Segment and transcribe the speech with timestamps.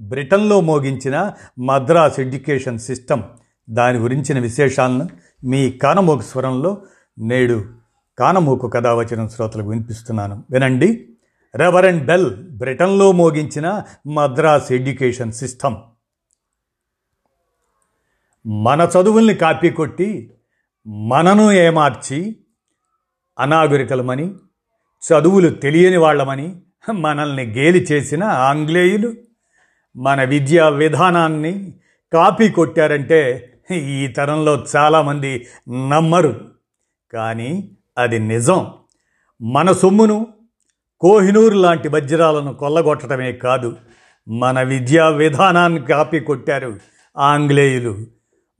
[0.00, 3.22] బ్రిటన్లో మోగించిన Madras education system
[3.70, 5.08] దాని గురించిన విశేషాలను
[5.44, 6.82] మీ కానమోకు స్వరంలో
[7.18, 7.64] నేడు
[8.18, 10.44] కానమోకు కథావచనం శ్రోతలకు వినిపిస్తున్నాను.
[10.50, 11.08] వినండి.
[11.54, 15.76] రెవరెండ్ బెల్ బ్రిటన్లో మోగించిన మద్రాస్ ఎడ్యుకేషన్ సిస్టమ్.
[18.46, 20.30] మన చదువుల్ని కాపీ కొట్టి
[20.86, 22.36] మనను ఏమార్చి
[23.38, 24.34] అనాగరికలమని
[25.12, 26.56] చదువులు తెలియని వాళ్ళమని
[26.92, 29.14] మనల్ని గేలి చేసిన ఆంగ్లేయులు
[29.96, 31.74] మన విద్యా విధానాన్ని
[32.12, 35.46] కాపీ కొట్టారంటే ఈ తరంలో చాలామంది
[35.88, 36.40] నమ్మరు.
[37.12, 38.66] కానీ అది నిజం.
[39.42, 40.26] మన సొమ్మును
[41.00, 43.76] కోహినూరు లాంటి వజ్రాలను కొల్లగొట్టడమే కాదు
[44.28, 46.78] మన విద్యా విధానాన్ని కాపీ కొట్టారు
[47.18, 47.98] ఆంగ్లేయులు.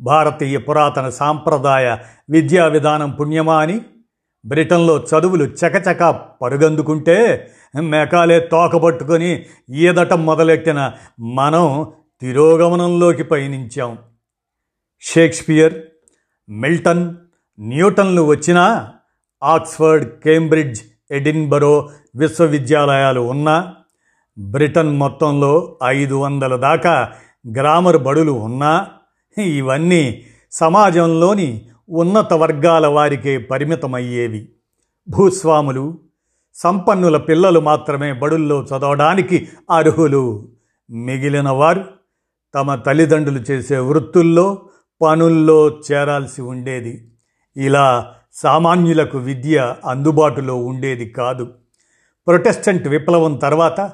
[0.00, 1.96] భారతీయ పురాతన సాంప్రదాయ
[2.30, 3.80] విద్యా విధానం పుణ్యమా అని
[4.44, 6.10] బ్రిటన్లో చదువులు చకచక
[6.42, 7.48] పరుగందుకుంటే
[7.80, 11.86] మెకాలే తోకబట్టుకొని ఈదటం మొదలెట్టిన మనం
[12.20, 13.98] తిరోగమనంలోకి పయనించాం.
[15.02, 15.74] షేక్స్పియర్
[16.48, 17.14] మిల్టన్
[17.58, 18.92] న్యూటన్లు వచ్చినా
[19.42, 23.74] ఆక్స్ఫర్డ్ కేంబ్రిడ్జ్ ఎడిన్బరో విశ్వవిద్యాలయాలు ఉన్నా
[24.38, 27.12] బ్రిటన్ మొత్తంలో ఐదు వందల దాకా
[27.58, 28.86] గ్రామర్ బడులు ఉన్నా
[29.38, 34.48] ఇవన్నీ సమాజంలోని ఉన్నత వర్గాల వారికే పరిమితమయ్యేవి.
[35.08, 35.98] భూస్వాములు
[36.54, 40.48] సంపన్నుల పిల్లలు మాత్రమే బడుల్లో చదవడానికి అర్హులు.
[40.90, 41.84] మిగిలిన వారు
[42.54, 44.62] తమ తల్లిదండ్రులు చేసే వృత్తుల్లో
[45.02, 47.10] పనుల్లో చేరాల్సి ఉండేది.
[47.56, 51.48] ఇలా సామాన్యులకు విద్య అందుబాటులో ఉండేది కాదు.
[52.26, 53.92] ప్రొటెస్టెంట్ విప్లవం తర్వాత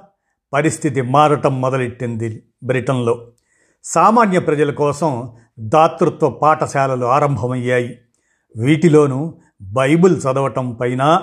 [0.53, 3.29] పరిస్థితి మారటం మొదలెట్టింది బ్రిటన్లో.
[3.85, 7.99] సామాన్య ప్రజల కోసం దాతృత్వ పాఠశాలలు ఆరంభమయ్యాయి.
[8.57, 11.23] వీటిలోనూ బైబిల్ చదవటం పైన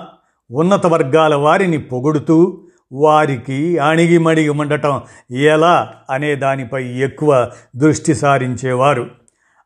[0.50, 9.10] ఉన్నత వర్గాల వారిని పొగుడుతూ వారికి అణిగిమణిగి ఉండటం ఎలా అనే దానిపై ఎక్కువ దృష్టి సారించేవారు.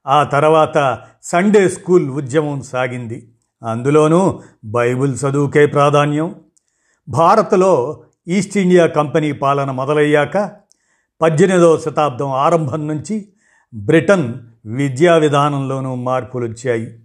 [0.07, 3.33] ఆ తర్వాత సండే స్కూల్ ఉద్యమం సాగింది.
[3.69, 6.35] అందులోనూ బైబిల్ చదువుకే ప్రాధాన్యం.
[7.09, 10.53] భారత్లో ఈస్ట్ ఇండియా కంపెనీ పాలన మొదలయ్యాక
[11.21, 13.29] పద్దెనిమిదవ శతాబ్దం ఆరంభం నుంచి
[13.75, 14.35] బ్రిటన్
[14.67, 17.01] విద్యా విధానంలోనూ మార్పులు వచ్చాయి.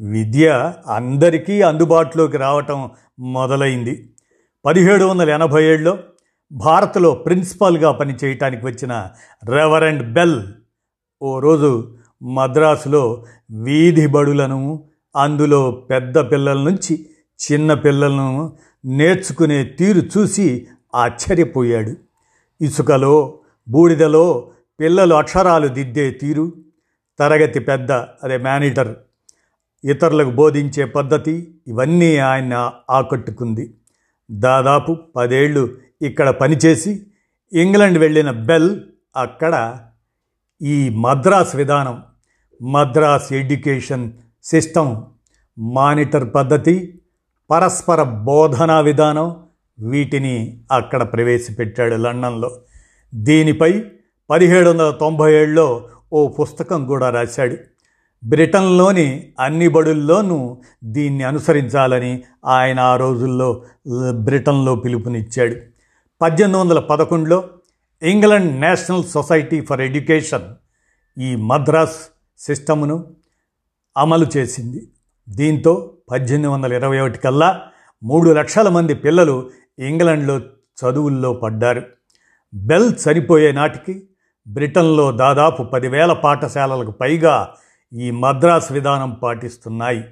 [0.00, 4.08] విద్య అందరికీ అందుబాటులోకి రావటం మొదలైంది.
[4.64, 5.98] పదిహేడు వందల ఎనభై ఏడులో
[6.52, 9.10] భారత్లో ప్రిన్సిపాల్గా పనిచేయటానికి వచ్చిన
[9.44, 10.42] రెవరెండ్ బెల్
[11.22, 14.84] ఓ రోజు మద్రాసులో వీధి బడులను
[15.16, 17.06] అందులో పెద్ద పిల్లల నుంచి
[17.40, 21.94] చిన్న పిల్లలను నేర్చుకునే తీరు చూసి ఆశ్చర్యపోయాడు.
[22.64, 23.38] ఇసుకలో
[23.68, 24.50] బూడిదలో
[24.80, 26.52] పిల్లలు అక్షరాలు దిద్దే తీరు
[27.18, 28.94] తరగతి పెద్ద అదే మేనేజర్
[29.84, 33.74] ఇతరులకు బోధించే పద్ధతి ఇవన్నీ ఆయన ఆకట్టుకుంది.
[34.30, 37.06] దాదాపు పదేళ్ళు ఇక్కడ పనిచేసి
[37.52, 38.80] ఇంగ్లాండ్ వెళ్ళిన బెల్
[39.16, 39.78] అక్కడ
[40.62, 42.02] ఈ మద్రాస్ విధానం
[42.62, 44.12] మద్రాస్ ఎడ్యుకేషన్
[44.44, 45.02] సిస్టమ్
[45.58, 47.00] మానిటర్ పద్ధతి
[47.50, 49.36] పరస్పర బోధనా విధానం
[49.78, 52.60] వీటిని అక్కడ ప్రవేశపెట్టాడు లండన్లో.
[53.14, 53.84] దీనిపై
[54.30, 57.56] పదిహేడు వందల తొంభై ఏడులో ఓ పుస్తకం కూడా రాశాడు.
[58.24, 63.64] బ్రిటన్లోని అన్ని బడుల్లోనూ దీన్ని అనుసరించాలని ఆయన ఆ రోజుల్లో
[64.10, 65.56] బ్రిటన్లో పిలుపునిచ్చాడు.
[66.22, 67.38] పద్దెనిమిది వందల పదకొండులో
[68.02, 70.54] England National Society for Education
[71.20, 71.98] ఈ మద్రాస్
[72.38, 73.04] సిస్టమ్ను
[73.96, 74.88] అమలు చేసింది.
[75.28, 77.62] దీంతో పద్దెనిమిది వందల ఇరవై ఒకటి కల్లా
[78.02, 80.40] మూడు లక్షల మంది పిల్లలు ఇంగ్లాండ్లో
[80.80, 81.82] చదువుల్లో పడ్డారు.
[82.54, 84.08] బెల్ చనిపోయే నాటికి
[84.48, 87.54] బ్రిటన్లో దాదాపు పదివేల పాఠశాలలకు పైగా
[87.92, 90.04] ఈ మద్రాస్ విధానం పాటిస్తున్నాయి.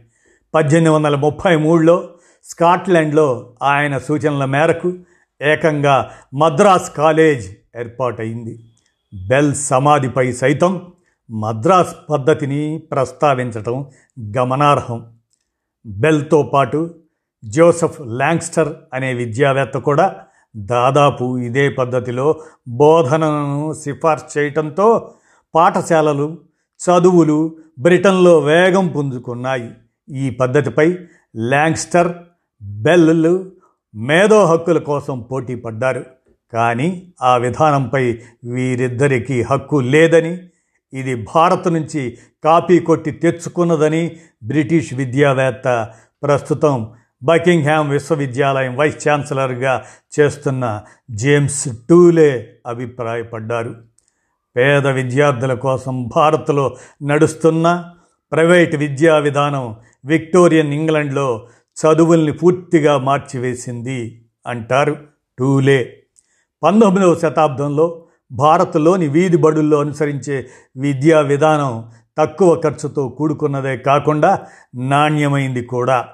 [0.55, 2.09] పద్దెనిమిది వందల ముప్పై మూడులో
[2.45, 4.99] స్కాట్లాండ్లో ఆయన సూచనల మేరకు
[5.43, 8.65] ఏకంగా మద్రాస్ కాలేజ్ ఏర్పాటైంది.
[9.29, 10.93] బెల్ సమాధిపై సైతం
[11.31, 13.91] మద్రాస్ పద్ధతిని ప్రస్తావించటం
[14.39, 15.07] గమనార్హం.
[15.87, 16.95] బెల్తో పాటు
[17.45, 20.25] జోసెఫ్ ల్యాంగ్స్టర్ అనే విద్యావేత్త కూడా
[20.57, 25.15] దాదాపు ఇదే పద్ధతిలో బోధనను సిఫార్సు చేయటంతో
[25.55, 26.39] పాఠశాలలు
[26.81, 29.71] చదువులు బ్రిటన్లో వేగం పుంజుకున్నాయి.
[30.11, 30.99] ఈ పద్ధతిపై
[31.37, 32.13] ల్యాంగ్స్టర్
[32.63, 33.51] బెల్లు
[33.95, 36.05] మేధో హక్కుల కోసం పోటీ పడ్డారు.
[36.53, 40.39] కానీ ఆ విధానంపై వీరిద్దరికీ హక్కు లేదని
[40.93, 46.91] ఇది భారత్ నుంచి కాపీ కొట్టి తెచ్చుకున్నదని బ్రిటిష్ విద్యావేత్త ప్రస్తుతం
[47.25, 49.85] బకింగ్హామ్ విశ్వవిద్యాలయం వైస్ ఛాన్సలర్గా
[50.21, 53.75] చేస్తున్న జేమ్స్ టూలే అభిప్రాయపడ్డారు.
[54.57, 57.85] పేద విద్యార్థుల కోసం భారత్లో నడుస్తున్న
[58.33, 61.47] ప్రైవేట్ విద్యా విధానం విక్టోరియన్ ఇంగ్లండ్లో
[61.77, 64.97] చదువుల్ని పూర్తిగా మార్చివేసింది అంటారు
[65.39, 66.03] టూలే.
[66.63, 70.47] పంతొమ్మిదవ శతాబ్దంలో భారత్లోని వీధి బడుల్లో అనుసరించే
[70.77, 76.09] విద్యా విధానం తక్కువ ఖర్చుతో కూడుకున్నదే కాకుండా నాణ్యమైంది కూడా.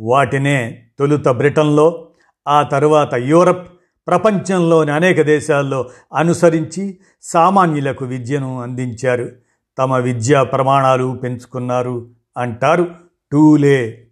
[0.00, 2.08] వాటినే తొలుత బ్రిటన్లో
[2.48, 3.68] ఆ తరువాత యూరప్
[4.06, 9.32] ప్రపంచంలోని అనేక దేశాల్లో అనుసరించి సామాన్యులకు విద్యను అందించారు.
[9.78, 12.94] తమ విద్యా ప్రమాణాలు పెంచుకున్నారు అంటారు
[13.32, 14.06] టూలే.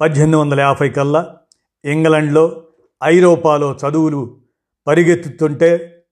[0.00, 1.36] పద్దెనిమిది వందల యాభై కల్లా
[1.84, 2.62] ఇంగ్లండ్లో
[3.04, 4.36] ఐరోపాలో చదువులు
[4.86, 6.02] పరిగెత్తుతుంటే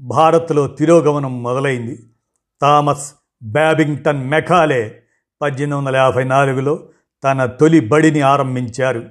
[0.00, 1.98] భారత్లో తిరోగమనం మొదలైంది.
[2.62, 3.12] థామస్
[3.42, 5.02] బ్యాబింగ్టన్ మెకాలే
[5.42, 6.88] పద్దెనిమిది వందల యాభై నాలుగులో
[7.26, 9.08] తన తొలి బడిని ఆరంభించారు.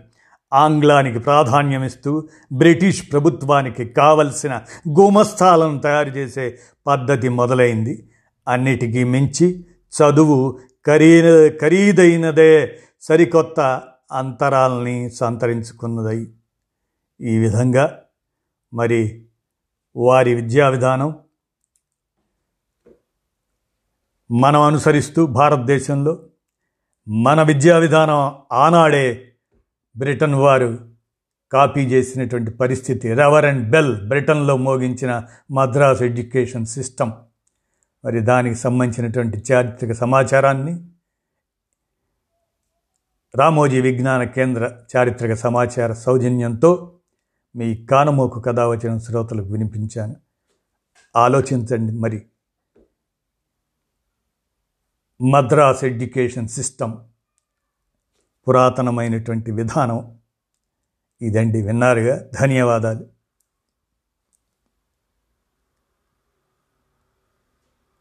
[0.54, 6.58] ఆంగ్లానికి ప్రాధాన్యమిస్తూ బ్రిటిష్ ప్రభుత్వానికి కావలసిన గుమస్థాలను తయారు చేసే
[6.88, 8.10] పద్ధతి మొదలైంది.
[8.48, 9.66] అన్నిటికీ మించి
[9.98, 13.82] చదువు ఖరీద ఖరీదైనదే సరికొత్త
[14.12, 16.28] అంతరాలని సంతరించుకున్నదై.
[17.22, 18.00] ఈ విధంగా
[18.74, 19.26] మరి
[19.96, 21.16] వారి విద్యా విధానం
[24.32, 26.20] మనం అనుసరిస్తూ భారతదేశంలో
[27.08, 29.32] మన విద్యా విధానం ఆనాడే
[29.98, 30.78] బ్రిటన్ వారు
[31.52, 33.14] కాపీ చేసినటువంటి పరిస్థితి.
[33.14, 37.12] రెవరెండ్ అండ్ బెల్ బ్రిటన్లో మోగించిన మద్రాస్ ఎడ్యుకేషన్ సిస్టమ్.
[38.06, 40.86] మరి దానికి సంబంధించినటువంటి చారిత్రక సమాచారాన్ని
[43.36, 46.94] రామోజీ విజ్ఞాన కేంద్ర చారిత్రక సమాచార సౌజన్యంతో
[47.56, 50.16] మీ కానమోకు కథ వచ్చిన శ్రోతలకు వినిపించాను.
[51.16, 52.26] ఆలోచించండి మరి.
[55.22, 56.94] మద్రాస్ ఎడ్యుకేషన్ సిస్టమ్
[58.48, 60.18] పురాతనమైనటువంటి విధానం.
[61.22, 62.30] ఇదండి విన్నారుగా.
[62.42, 63.15] ధన్యవాదాలు.